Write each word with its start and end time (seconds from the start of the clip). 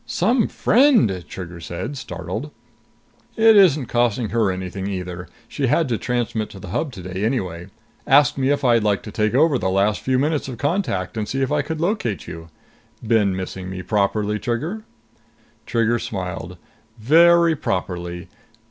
"Some 0.07 0.47
friend!" 0.47 1.23
Trigger 1.29 1.59
said, 1.59 1.95
startled. 1.95 2.49
"It 3.37 3.55
isn't 3.55 3.85
costing 3.85 4.29
her 4.29 4.51
anything 4.51 4.87
either. 4.87 5.27
She 5.47 5.67
had 5.67 5.87
to 5.89 5.97
transmit 5.99 6.49
to 6.49 6.59
the 6.59 6.69
Hub 6.69 6.91
today 6.91 7.23
anyway. 7.23 7.67
Asked 8.07 8.35
me 8.39 8.49
if 8.49 8.63
I'd 8.63 8.83
like 8.83 9.03
to 9.03 9.11
take 9.11 9.35
over 9.35 9.59
the 9.59 9.69
last 9.69 10.01
few 10.01 10.17
minutes 10.17 10.47
of 10.47 10.57
contact 10.57 11.17
and 11.17 11.27
see 11.29 11.43
if 11.43 11.51
I 11.51 11.61
could 11.61 11.79
locate 11.79 12.25
you.... 12.25 12.49
Been 13.05 13.35
missing 13.35 13.69
me 13.69 13.83
properly, 13.83 14.39
Trigger?" 14.39 14.81
Trigger 15.67 15.99
smiled. 15.99 16.57
"Very 16.97 17.55
properly. 17.55 18.27